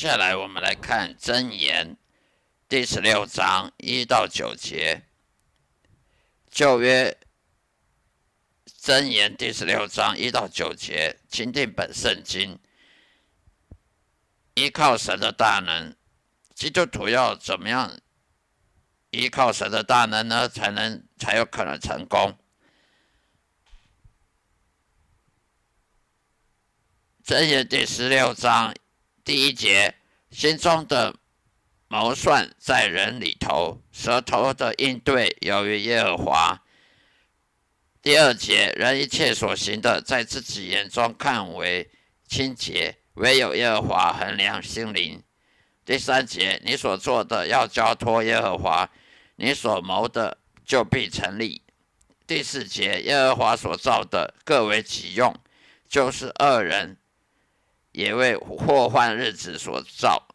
[0.00, 1.96] 接下来我们来看真言
[2.68, 5.02] 第十六章一到九节。
[6.48, 7.18] 旧约
[8.80, 12.60] 真言第十六章一到九节，钦定本圣经，
[14.54, 15.96] 依靠神的大能，
[16.54, 17.98] 基督徒要怎么样
[19.10, 20.48] 依靠神的大能呢？
[20.48, 22.38] 才能才有可能成功？
[27.24, 28.72] 真言第十六章。
[29.28, 29.94] 第一节，
[30.30, 31.14] 心中的
[31.86, 36.62] 谋算在人里头，舌头的应对由于耶和华。
[38.00, 41.90] 第二节，人一切所行的，在自己眼中看为
[42.26, 45.22] 清洁，唯有耶和华衡量心灵。
[45.84, 48.88] 第三节，你所做的要交托耶和华，
[49.36, 51.60] 你所谋的就必成立。
[52.26, 55.38] 第四节，耶和华所造的各为己用，
[55.86, 56.96] 就是恶人。
[57.92, 60.28] 也为祸患日子所造。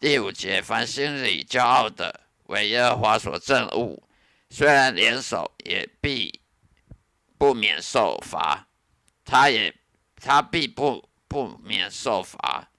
[0.00, 4.02] 第五节，凡心里骄傲的，为耶和华所憎恶，
[4.50, 6.40] 虽然联手，也必
[7.38, 8.68] 不免受罚。
[9.24, 9.74] 他也，
[10.16, 12.70] 他必不不免受罚。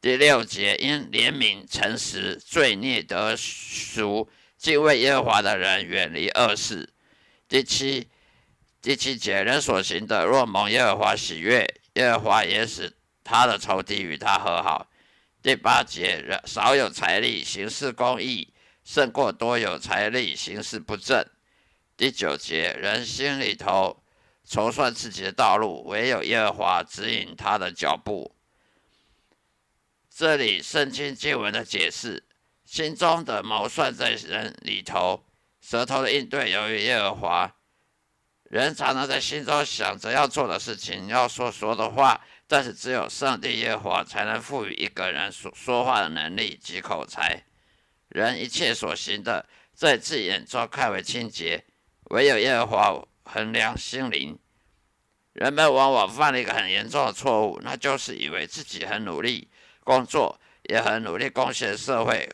[0.00, 6.92] 第六节，因怜悯诚实，罪孽得赎，敬畏耶和华的人远离恶事。
[7.46, 8.08] 第七。
[8.82, 14.90] 第七节，人所行的，若蒙耶和华喜悦，耶和华也使他的仇敌与他和好。
[15.40, 21.24] 第八节，人少有财力，行事公义，胜过多有财力，行事不正。
[21.96, 24.02] 第九节，人心里头
[24.44, 28.34] 筹算自己的道路，唯有耶和华指引他的脚步。
[30.10, 32.24] 这里圣经经文的解释：
[32.64, 35.24] 心中的谋算在人里头，
[35.60, 37.54] 舌头的应对由于耶和华。
[38.52, 47.42] 人常常在心中想着要做的事情，要说说的话，但是只有上帝耶和华才能赋予一个人说说话的能力及口才。
[48.10, 51.64] 人一切所行的，在自己眼中看为清洁，
[52.10, 54.38] 唯有耶和华衡量心灵。
[55.32, 59.48] 人们往往犯了一个很严重的错误，那就是以为自己很努力
[59.82, 62.28] 工作，也很努力贡献社会，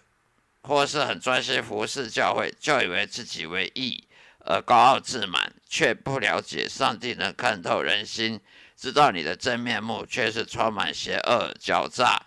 [0.62, 4.07] 或是很专心服侍教会，就以为自己为义。
[4.50, 8.40] 而高傲自满，却不了解上帝能看透人心，
[8.74, 12.22] 知道你的真面目却是充满邪恶狡诈。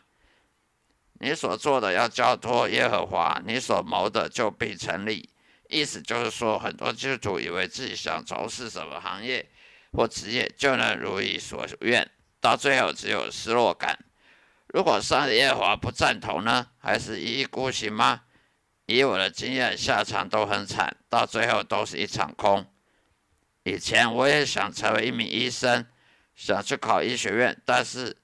[1.19, 5.29] 你所做的要交托耶和华，你所谋的就必成立。
[5.67, 9.49] 意思就是说，很多基督徒以为自己想从事什么行业
[9.91, 12.07] 或职业就能如意所愿，
[12.39, 13.97] 到最后只有失落感。
[14.67, 16.67] 如果上帝耶和华不赞同呢？
[16.77, 18.21] 还是一意孤行吗？
[18.85, 22.65] 以我的经验，下场都很惨，到最后都是一场空。
[23.63, 25.85] 以前我也想成为一名医生，
[26.35, 28.17] 想去考医学院，但是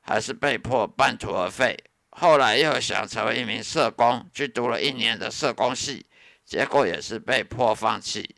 [0.00, 1.76] 还是被迫半途而废。
[2.10, 6.06] 后来又想成为一名社工，去读了一年的社工系，
[6.44, 8.36] 结果也是被迫放弃。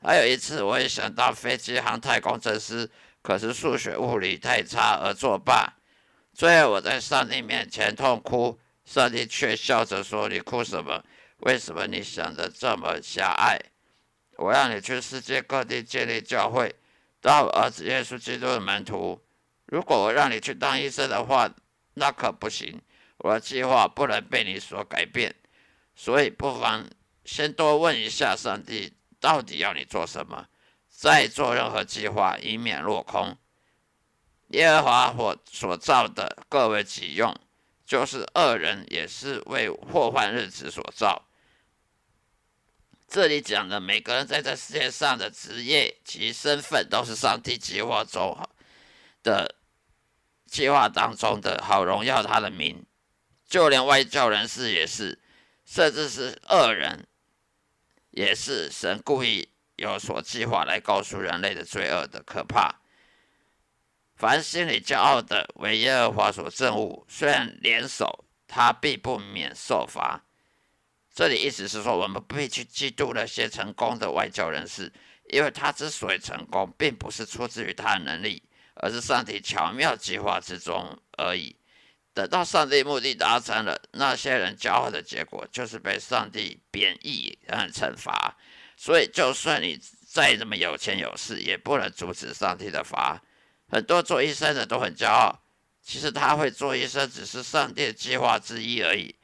[0.00, 2.90] 还有一次，我也想当飞机航太工程师，
[3.22, 5.74] 可是数学物理太差而作罢。
[6.34, 11.04] 最后我在上帝面前痛哭，上帝却笑着说：“你哭什么？
[11.38, 13.58] 为什么你想的这么狭隘？
[14.36, 16.74] 我让你去世界各地建立教会，
[17.20, 19.20] 当儿子耶稣基督的门徒。
[19.66, 21.50] 如果我让你去当医生的话，
[21.94, 22.80] 那可不行。
[23.18, 25.34] 我的计划不能被你所改变，
[25.94, 26.84] 所以不妨
[27.24, 30.46] 先多问一下上帝，到底要你做什么，
[30.88, 33.36] 再做任何计划，以免落空。”
[34.50, 37.34] 耶和华所所造的各为己用，
[37.84, 41.26] 就是恶人也是为祸患日子所造。
[43.08, 48.38] 这里讲的每个人在这世界上的职业及身份，都是上帝计划中
[49.22, 49.54] 的
[50.46, 52.84] 计划当中的好荣耀他的名。
[53.46, 55.20] 就连外教人士也是，
[55.66, 57.06] 甚至是恶人，
[58.12, 62.81] 也是神故意有所计划来告诉人类的罪恶的可怕。
[64.22, 67.04] 凡心里骄傲的，为耶和华所憎恶。
[67.08, 70.22] 虽然联手，他必不免受罚。
[71.12, 74.92] 这里意思是说，我们不必去嫉妒那些成功的外交人士，
[75.28, 78.40] 因为他之所以成功，并不是出自于他的能力，
[78.74, 81.56] 而是上帝巧妙计划之中而已。
[82.14, 88.36] 等到上帝目的达成了，那些人骄傲的结果，就是被上帝贬义和惩罚。
[88.76, 89.76] 所以，就算你
[90.06, 93.20] 再怎么有钱有势，也不能阻止上帝的罚。
[93.72, 95.42] 很多做医生的都很骄傲，
[95.82, 99.14] 其实他会做医生只是上帝计划之一而已。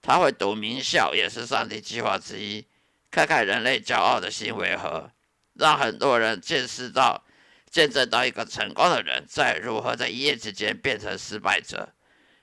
[0.00, 2.66] 他会读名校也是上帝计划之一。
[3.10, 5.10] 看看人类骄傲的心为何，
[5.52, 7.22] 让很多人见识到、
[7.70, 11.92] 见证到一个成功的人在如何在一夜之间变成失败者。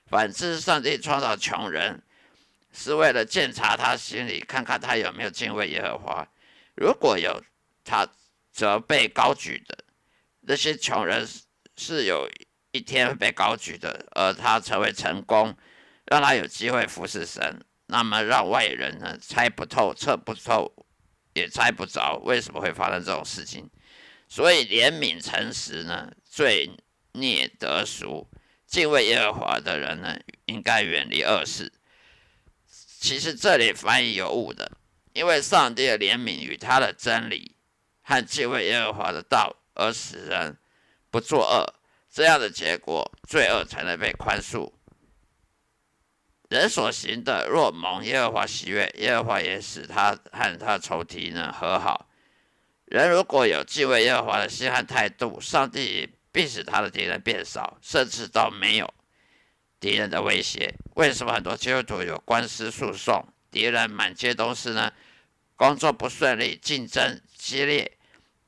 [0.06, 2.00] 反之，上帝创造穷人
[2.72, 6.28] 是为了检查他心里，看看他有没有敬畏耶和华。
[6.76, 7.42] 如果有，
[7.82, 8.06] 他
[8.52, 9.76] 则被高举的。
[10.42, 11.26] 那些穷人。
[11.76, 12.28] 是有
[12.72, 15.56] 一天被高举的，而他成为成功，
[16.06, 17.60] 让他有机会服侍神。
[17.86, 20.72] 那么让外人呢猜不透、测不透，
[21.34, 23.70] 也猜不着为什么会发生这种事情。
[24.28, 26.70] 所以怜悯、诚实呢，罪
[27.12, 28.28] 孽得赎，
[28.66, 31.72] 敬畏耶和华的人呢，应该远离恶事。
[32.68, 34.72] 其实这里翻译有误的，
[35.12, 37.54] 因为上帝的怜悯与他的真理
[38.02, 40.58] 和敬畏耶和华的道而使人。
[41.16, 41.74] 不作恶，
[42.12, 44.70] 这样的结果，罪恶才能被宽恕。
[46.50, 52.06] 人所行的，若蒙耶和华喜悦，耶和华也使他和他仇敌呢和好。
[52.84, 58.92] 人如果有敬畏耶和华的心和态度，上帝必使他的敌人变少，甚至到没有
[59.80, 60.74] 敌人的威胁。
[60.96, 64.92] 为什么很多基督徒有官司诉讼，敌人满街都是呢？
[65.54, 67.90] 工作不顺利，竞争激烈，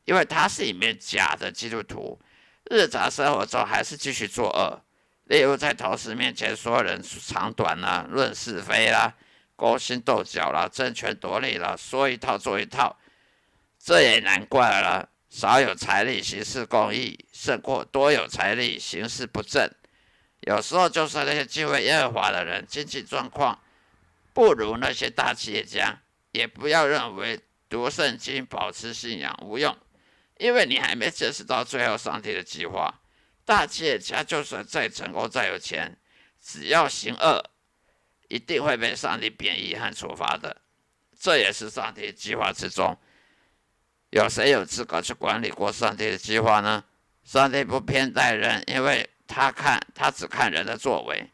[0.05, 2.21] 因为他是一面假的基督徒。
[2.70, 4.81] 日常生活中还是继续作恶，
[5.25, 9.15] 例如在同事面前说人长短啦，论是非啦，
[9.56, 12.97] 勾心斗角啦，争权夺利啦，说一套做一套，
[13.82, 15.09] 这也难怪了。
[15.31, 19.71] 少有财力行事公义，胜过多有财力行事不正。
[20.40, 23.59] 有时候，就算那些敬畏耶和华的人，经济状况
[24.33, 26.00] 不如那些大企业家，
[26.33, 29.76] 也不要认为读圣经、保持信仰无用。
[30.38, 32.92] 因为你还没见识到最后上帝的计划，
[33.45, 35.97] 大企业家就算再成功再有钱，
[36.40, 37.50] 只要行恶，
[38.28, 40.57] 一定会被上帝贬义和处罚的。
[41.21, 42.97] 这也是上帝计划之中。
[44.11, 46.85] 有谁有资格去管理过上帝的计划呢？
[47.25, 51.28] 上帝不偏待人，因为他看他只看人的作为，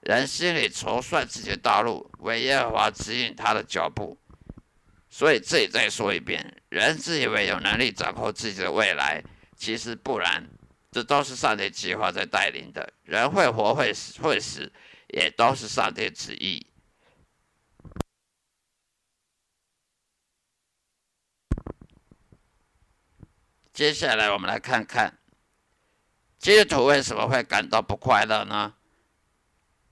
[0.00, 4.16] 人心里筹算自己的道路，为耶和华指引他的脚步。
[5.10, 6.62] 所以这里再说一遍。
[6.68, 9.22] 人自以为有能力掌控自己的未来，
[9.56, 10.46] 其实不然，
[10.92, 12.92] 这都是上帝计划在带领的。
[13.04, 14.70] 人会活会死会死，
[15.08, 16.66] 也都是上帝旨意。
[23.72, 25.18] 接下来我们来看看，
[26.38, 28.74] 基督徒为什么会感到不快乐呢？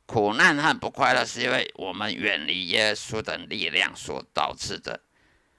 [0.07, 5.06] 苦难和不快乐是因为我们远离耶稣的力量所导致的。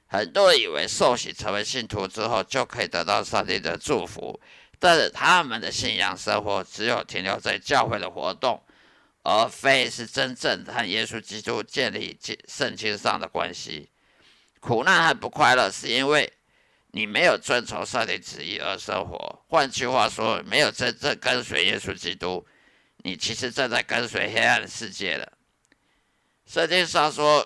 [0.09, 4.39] 很多人以为受洗成为信徒之后就可以得到上帝的祝福，
[4.79, 8.63] 但是他们的信仰生活只有停留在教会的活动，
[9.23, 13.89] 而非是真正和耶稣基督建立圣经上的关系。
[14.61, 16.31] 苦难和不快乐是因为
[16.91, 19.43] 你没有遵从上帝旨意而生活。
[19.49, 22.47] 换句话说，没有真正跟随耶稣基督，
[22.99, 25.33] 你其实正在跟随黑暗的世界了。
[26.45, 27.45] 圣经上说。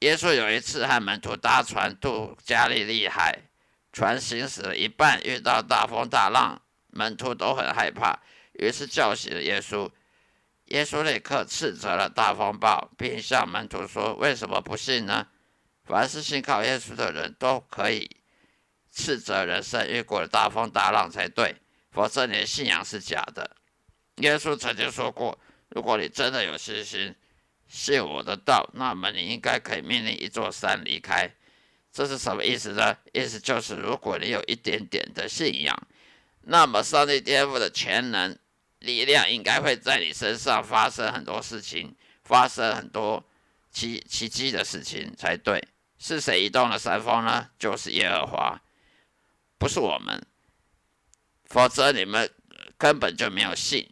[0.00, 3.38] 耶稣有一次和门徒搭船渡加利利海，
[3.92, 8.18] 船行驶了一半，遇到大风大浪，门徒都很害怕，
[8.54, 9.90] 于是叫醒了耶稣。
[10.66, 15.26] 耶稣立刻斥责了大风暴，并向门徒说：“为什么不信呢？
[15.84, 18.08] 凡是信靠耶稣的人都可以
[18.90, 21.56] 斥责人生遇过的大风大浪才对，
[21.90, 23.56] 否则你的信仰是假的。”
[24.16, 25.38] 耶稣曾经说过
[25.68, 27.14] ：“如果你真的有信心，
[27.70, 31.30] 信我的道，那么你应该可以命令一座山离开。”
[31.90, 32.94] 这是什么意思呢？
[33.14, 35.74] 意思就是，如果你有一点点的信仰，
[36.42, 38.36] 那么上帝天赋的全能。
[38.80, 43.22] 力量应该会在你身上发生很多事情，发生很多
[43.70, 45.62] 奇奇迹的事情才对。
[45.98, 47.50] 是谁移动了山峰呢？
[47.58, 48.58] 就是耶和华，
[49.58, 50.26] 不是我们。
[51.44, 52.32] 否则你们
[52.78, 53.86] 根本就没有信，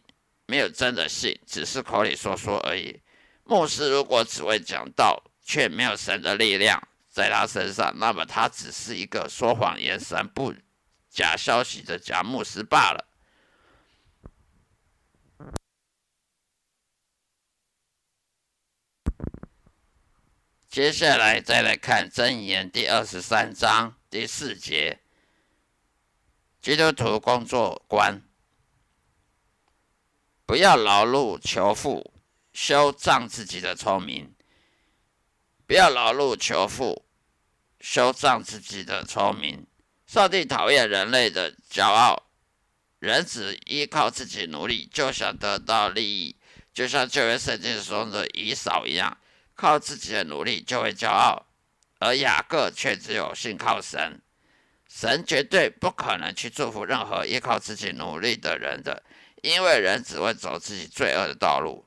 [0.47, 2.99] 没有真的信，只是口里说说而已。
[3.49, 6.79] 牧师如果只会讲道，却没有神的力量
[7.09, 10.53] 在他身上，那么他只是一个说谎言、散布
[11.09, 13.07] 假消息的假牧师罢了。
[20.69, 24.99] 接下来再来看箴言第二十三章第四节，
[26.61, 28.21] 基督徒工作观：
[30.45, 32.13] 不要劳碌求富，
[32.53, 34.33] 修仗自己的聪明；
[35.65, 37.05] 不要劳碌求富，
[37.79, 39.65] 修仗自己的聪明。
[40.05, 42.29] 上帝讨厌人类的骄傲，
[42.99, 46.35] 人只依靠自己努力就想得到利益，
[46.73, 49.17] 就像旧约圣经中的以扫一样。
[49.55, 51.45] 靠自己的努力就会骄傲，
[51.99, 54.21] 而雅各却只有信靠神。
[54.87, 59.03] 神绝对不可能去祝福任何依靠自己努力的人的，
[59.43, 61.85] 因为人只会走自己罪恶的道路，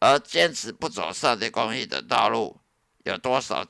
[0.00, 2.60] 而坚持不走上帝公义的道路。
[3.04, 3.66] 有多少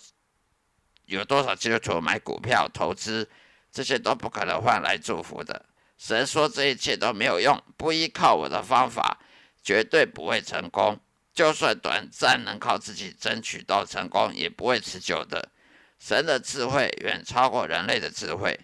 [1.07, 3.29] 有多少基督徒买股票投资，
[3.73, 5.67] 这些都不可能换来祝福的。
[5.99, 9.21] 神说这一切都没有用，不依靠我的方法，
[9.63, 11.01] 绝对不会成功。
[11.33, 15.51] 就算短暂能靠自己争取到成功，也不会持久的。
[15.99, 18.61] 神的智慧远超过人类的智慧，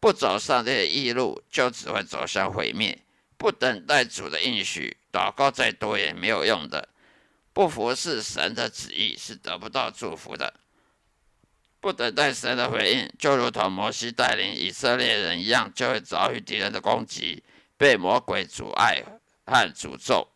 [0.00, 2.98] 不走上帝的义路，就只会走向毁灭。
[3.36, 6.88] 不等待主的应许，祷告再多也没有用的。
[7.52, 10.54] 不服侍神的旨意，是得不到祝福的。
[11.80, 17.42] 不等待神的回应，就如同摩西带领以色列人一样，就会遭遇敌人的攻击，
[17.76, 19.02] 被魔鬼阻碍
[19.44, 20.28] 和诅咒。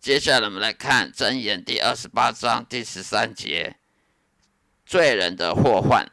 [0.00, 3.76] 接下来我们来看箴言第二十八章第十三节：
[4.86, 6.10] 罪人的祸患。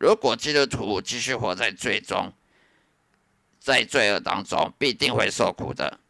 [0.00, 2.32] 如果基督徒继续活在罪中，
[3.62, 6.00] 在罪恶当中，必定会受苦的。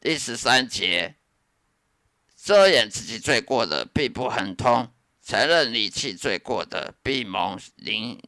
[0.00, 1.14] 第十三节：
[2.36, 4.88] 遮掩自己罪过的，必不亨通；
[5.22, 8.20] 承认离弃罪过的，必蒙灵，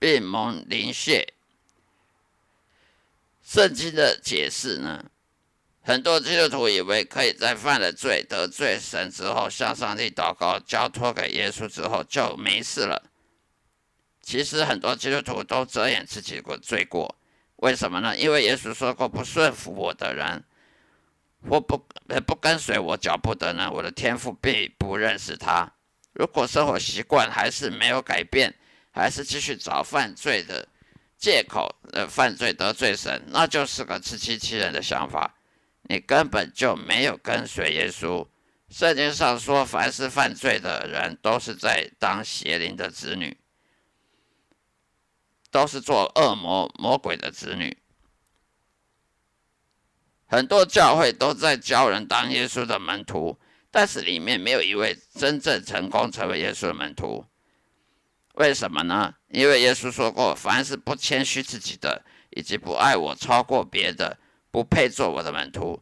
[0.00, 1.34] 必蒙灵血。
[3.44, 5.10] 圣经的解释呢？
[5.82, 13.09] 很多基督徒以为可以在犯了罪、得罪神之后，向上帝祷告、交托给耶稣之后就没事了。
[14.30, 17.12] 其实很多基督徒都遮掩自己的罪过，
[17.56, 18.16] 为什么呢？
[18.16, 20.44] 因为耶稣说过：“不顺服我的人，
[21.48, 21.76] 或不
[22.24, 25.68] 不跟随我脚步的呢，我的天父并不认识他。”
[26.14, 28.54] 如果生活习惯还是没有改变，
[28.92, 30.68] 还是继续找犯罪的
[31.18, 35.34] 借口，呃，犯罪得罪神，那就是个自欺欺人的想法。
[35.88, 38.24] 你根本就没有跟随耶稣。
[38.68, 43.36] 圣经上说，凡是犯罪的人，都是在当邪灵的子女，
[45.50, 47.76] 都是做恶魔、魔鬼的子女。
[50.26, 53.38] 很多教会都在教人当耶稣的门徒，
[53.70, 57.24] 但是里面没有一位真正成功成为耶稣的门徒。
[58.34, 59.14] 为什么呢？
[59.28, 64.18] 因为耶稣说过，凡是不谦虚自己的，以及不爱我超过别的。
[64.52, 65.80] 不配做我的门徒。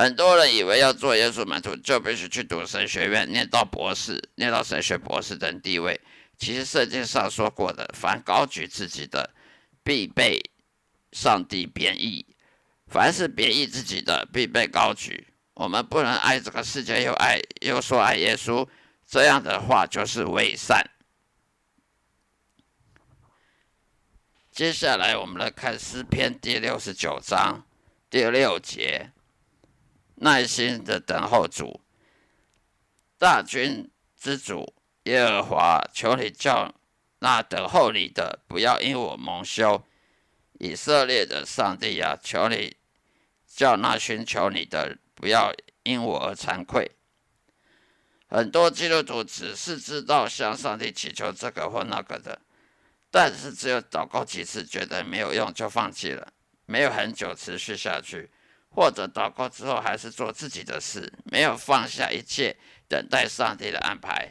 [0.00, 6.00] 很多人以为要做耶稣门徒，就必须去读神学院，念到博士，念到神学博士等地位。
[6.38, 9.28] 其实圣经上说过的，凡高举自己的，
[9.82, 10.42] 必被
[11.12, 12.24] 上帝贬义；
[12.86, 15.28] 凡是贬义自己的，必被高举。
[15.52, 18.66] 我们不能爱这个世界，又爱又说爱耶稣，
[19.06, 20.82] 这样的话就是伪善。
[24.50, 27.66] 接下来，我们来看诗篇第六十九章。
[28.08, 29.12] 第六节，
[30.22, 31.80] 耐心的等候主，
[33.18, 34.74] 大军之主
[35.04, 36.74] 耶和华，求你叫
[37.20, 39.82] 那等候你的不要因我蒙羞。
[40.58, 42.76] 以色列的上帝啊，求你
[43.46, 45.50] 叫那寻求你的不要
[45.84, 46.90] 因我而惭愧。
[48.28, 52.38] 很多基督徒只是知道向上帝祈求这个或那个的，
[53.10, 56.30] 但是只有祷告几次，觉得没有用就放弃了，
[56.66, 58.30] 没有很久持续下去，
[58.70, 62.56] 或者祷告之后还是做自己的事，没有放下一切，
[62.88, 64.28] 等待上帝的安排，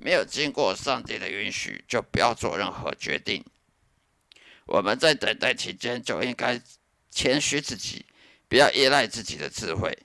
[0.00, 3.44] 没有经过上帝的允许，就不要做任何决定。
[4.66, 6.60] 我们在等待期间就应该
[7.10, 8.06] 谦虚自己，
[8.48, 9.96] 不要依赖自己的智慧，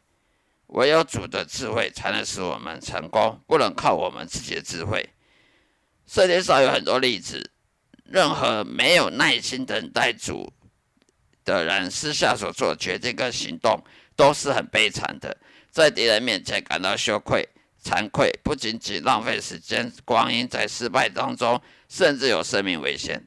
[0.68, 5.10] 唯有主的智慧才能使我们成功，不能靠我们自己的智慧。
[6.06, 7.52] 世界上有很多例子。
[8.12, 10.52] 任何没有耐心等待主
[11.50, 13.84] 的人，私下所做决定跟行动
[14.16, 15.36] 都是很悲惨的，
[15.72, 17.48] 在敌人面前感到羞愧、
[17.84, 23.26] 惭愧，不仅仅浪费时间、光阴在失败当中，甚至有生命危险。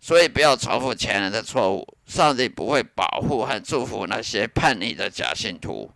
[0.00, 1.98] 所以不要重复前人的错误。
[2.06, 5.90] 上帝不会保护和祝福那些叛逆的假信徒，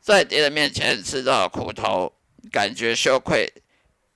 [0.00, 2.12] 在敌人面前吃到苦头、
[2.52, 3.52] 感觉羞愧，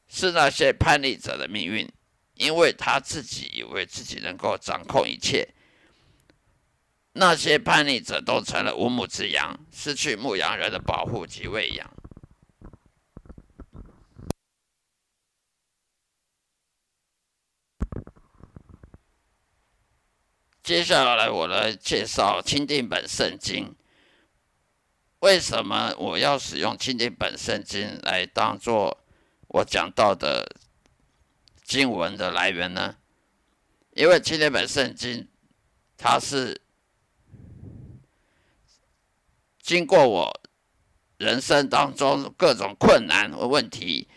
[0.08, 1.88] 是那些叛逆者的命运。
[2.34, 5.44] 因为他自己以为自己能够掌控一切，
[7.20, 11.90] 那些叛逆者都成了无母之羊，失去牧羊人的保护及喂养。
[20.62, 23.74] 接下来，我来介绍钦定本圣经。
[25.18, 28.96] 为什么我要使用钦定本圣经来当做
[29.48, 30.48] 我讲到的？
[31.64, 32.96] 经文的来源呢？
[33.90, 35.28] 因为钦定本圣经，
[35.98, 36.62] 它是
[39.68, 40.40] 经过我
[41.18, 44.08] 人生当中各种困难和问题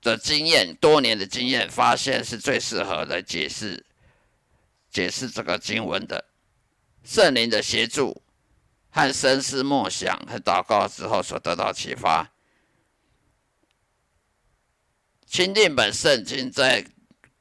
[0.00, 3.84] 的经验，多年的经验，发现是最适合来解释
[4.90, 6.24] 解释这个经文的。
[7.04, 8.22] 圣灵的协助
[8.88, 12.32] 和深思默想和祷告之后所得到启发。
[15.26, 16.86] 钦定本圣经在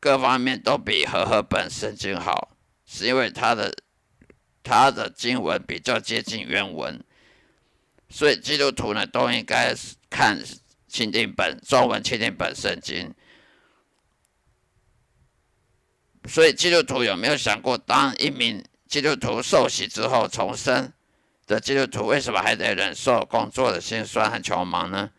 [0.01, 3.73] 各方面都比和合本圣经好，是因为它的
[4.65, 6.99] 它的经文比较接近原文，
[8.09, 9.75] 所以基督徒呢都应该
[10.09, 10.43] 看
[10.87, 13.13] 钦定本中文钦定本圣经。
[16.27, 20.91] 所以基督徒有没有想过，当一名基督徒受洗之后重生
[21.45, 25.11] 的基督徒，为什么还得忍受工作的辛酸和穷忙呢？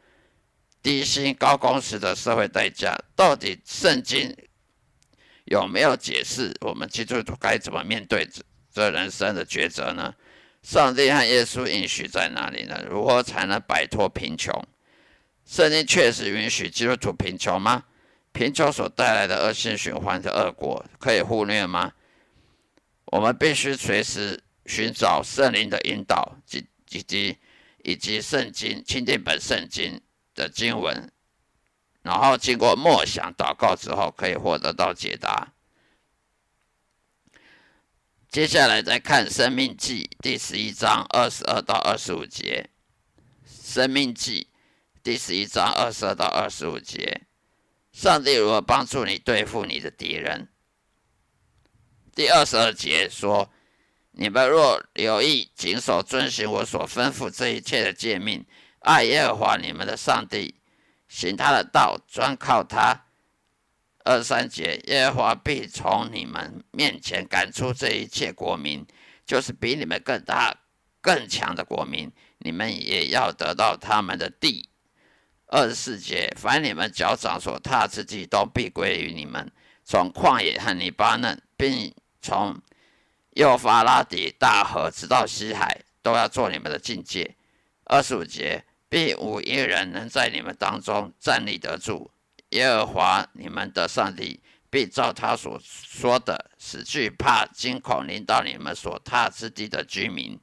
[0.83, 4.37] 低薪高工时的社会代价，到底圣经
[5.45, 6.53] 有没有解释？
[6.61, 8.29] 我们基督徒该怎么面对
[8.77, 10.15] 这人生的抉择呢？
[10.61, 12.85] 上帝和耶稣允许在哪里呢？
[12.87, 14.53] 如何才能摆脱贫穷？
[15.47, 17.85] 圣经确实允许基督徒贫穷吗？
[18.33, 21.91] 贫穷所带来的恶性循环的恶果可以忽略吗？
[23.07, 27.39] 我们必须随时寻找圣灵的引导及以及
[27.83, 29.99] 以及圣经钦定本圣经。
[30.35, 31.11] 的经文，
[32.03, 35.49] 然后经过默想、祷告之后，可以获得到解答。
[38.37, 42.69] 接下来再看《生命记》第十一章二十二到二十五节，
[43.75, 44.49] 《生命记》
[45.03, 47.23] 第十一章二十二到二十五节，
[47.93, 50.51] 上帝如何帮助你对付你的敌人？
[52.15, 53.51] 第二十二节说
[54.13, 58.45] ：“你们若留意谨守遵循我所吩咐这一切的诫命。”
[58.85, 60.57] 爱耶和华你们的上帝，
[61.09, 63.06] 行他的道，专靠他。
[64.07, 68.87] 二三节，耶和华必从你们面前赶出这一切国民，
[69.27, 70.57] 就是比你们更大、
[71.01, 74.69] 更强的国民，你们也要得到他们的地。
[75.49, 79.51] 二十四节，凡你们脚掌所踏之地，都必归于你们。
[79.83, 81.93] 从旷野和泥巴嫩，并
[82.23, 82.63] 从
[83.31, 87.35] 幼发拉底大河直到西海，都要做你们的境界。
[87.85, 88.65] 二十五节。
[88.89, 92.09] 必无一人能在你们当中站立得住。
[92.57, 94.41] 耶和华你们的上帝
[94.71, 100.41] 必照他所说的，使惧怕、惊恐临到你们所踏之地的居民。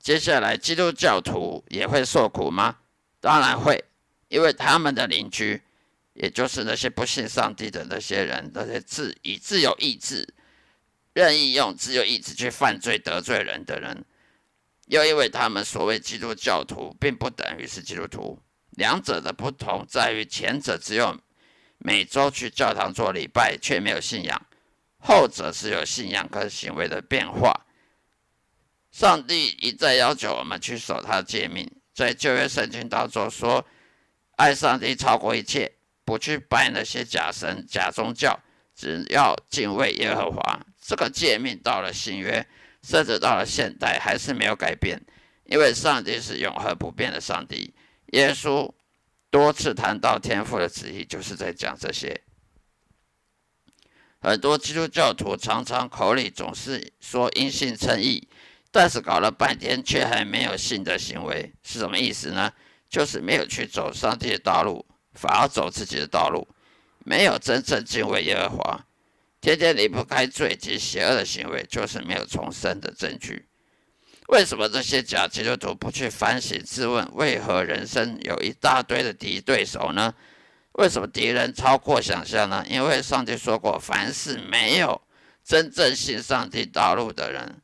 [0.00, 2.78] 接下来，基督教徒也会受苦吗？
[3.20, 3.84] 当然会，
[4.28, 5.62] 因为他们的邻居，
[6.14, 10.34] 也就是那些不信上帝的那些人，那些自以自由意志、
[11.12, 14.04] 任意用自由意志去犯罪得罪人的人。
[14.86, 18.42] 又因为他们所谓基督教徒，并不等于是基督徒。
[18.70, 21.18] 两者的不同在于，前者只有
[21.78, 24.36] 每周去教堂做礼拜，却没有信仰；
[24.98, 27.66] 后者是有信仰跟行为的变化。
[28.90, 33.64] 上帝一再要求我们去守他的诫命，在旧约圣经当中说
[34.36, 35.72] ：“爱上帝超过一切，
[36.04, 38.38] 不去拜那些假神、假宗教，
[38.74, 42.46] 只要敬畏耶和华。”这个诫命到了新约。
[42.82, 44.98] 甚至到了现代还是没有改变，
[45.44, 47.74] 因为上帝是永恒不变的上帝。
[48.12, 48.72] 耶稣
[49.30, 52.20] 多次谈到天父的旨意，就是在讲这些。
[54.20, 58.28] 很多基督教徒常常口里总是说因信称义，
[58.70, 62.52] 但是搞了半天却还没有信的行为，是什么意思呢？
[62.88, 66.46] 就是没有去走上帝的道路，反而走自己的道路，
[67.04, 68.86] 没有真正敬畏耶和华，
[69.40, 73.46] 天天离不开罪及邪恶的行为，就是没有重生的证据。
[74.30, 77.08] 为什么这些假基督徒不去反省自问？
[77.14, 80.14] 为何人生有一大堆的敌对手呢？
[80.74, 82.64] 为什么敌人超过想象呢？
[82.68, 85.02] 因为上帝说过，凡是没有
[85.44, 87.60] 真正信上帝道路的人，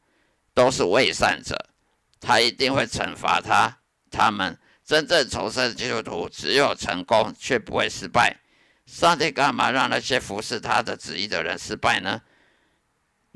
[0.55, 1.57] 都是伪善者，
[2.21, 3.79] 他一定会惩罚他。
[4.11, 8.37] 他们真正重生的基督徒，只有成功，却不会失败。
[8.87, 12.21] 上帝干嘛让那些服侍他的旨意的人失败呢？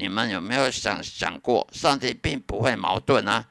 [0.01, 3.47] 你们有没有想想过，上帝并不会矛盾啊？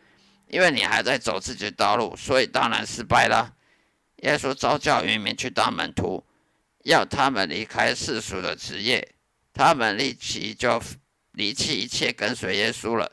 [0.48, 3.54] 因为你还在走自己的道路，所以当然失败了。
[4.24, 6.26] 耶稣召教渔民去当门徒，
[6.86, 9.14] 要他们离开世俗的职业，
[9.54, 10.82] 他们立即就
[11.34, 13.12] 离弃一切跟随耶稣了。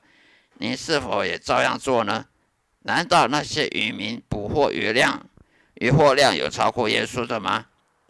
[0.55, 2.25] 你是否也照样做呢？
[2.85, 5.29] 难道那些渔民捕获鱼量、
[5.75, 7.67] 渔获量有超过耶稣的吗？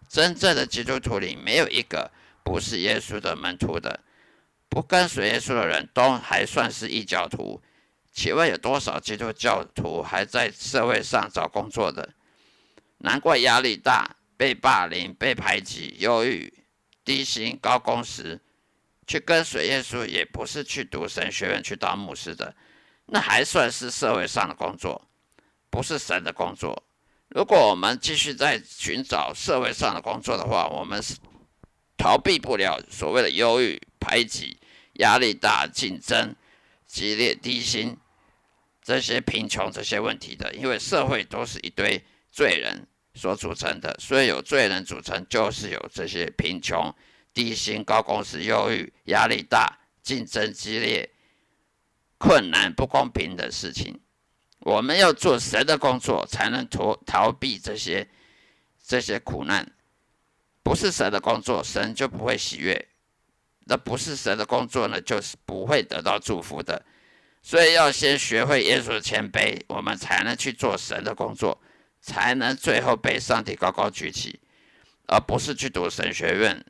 [0.08, 2.12] 真正的基督徒里没有一个
[2.44, 3.98] 不是耶稣的门徒的。
[4.68, 7.62] 不跟随耶稣的人都还算是异教徒，
[8.12, 12.14] 请问有多少基督教徒还在社会上找工作的？
[12.98, 16.52] 难怪压力大，被霸凌、被排挤、忧郁、
[17.04, 18.40] 低薪、高工时，
[19.06, 22.54] 去跟随耶稣也不是去读神学院去当牧师的，
[23.06, 25.08] 那还算是社会上的工作，
[25.70, 26.82] 不是神的工作。
[27.28, 31.16] 如果我们继续在寻找社会上的工作的话，我们是
[31.96, 33.80] 逃避不了所谓的忧郁。
[34.06, 34.56] 排挤、
[35.00, 36.32] 压力大、竞争
[36.86, 37.96] 激烈、低薪，
[38.80, 46.94] 这些贫穷这些问题的，因为社会都是一堆罪人所组成的，所以有罪人组成，就是有这些贫穷、
[47.34, 51.10] 低薪、高工时、忧郁、压力大、竞争激烈、
[52.16, 54.00] 困难、不公平的事情。
[54.60, 58.08] 我们要做神的工作，才能逃逃避这些
[58.86, 59.68] 这些苦难。
[60.62, 62.88] 不是神的工作，神就不会喜悦。
[63.68, 66.84] 那不是神的工作呢，就是不会得到祝福的。
[67.42, 71.60] 所以要先学会耶稣的谦卑，我们才能去做神的工作，
[72.00, 74.40] 才能最后被上帝高高举起，
[75.08, 76.64] 而不是去读神学院。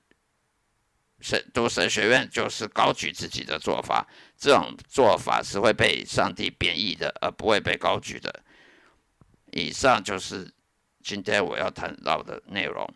[1.20, 4.06] 神读神学院就是高举自己的做法，
[4.38, 8.42] 这种做法是会被上帝贬义的，而不会被高举的。
[9.52, 10.50] 以上就是
[11.02, 12.86] 今天我要谈到的内容。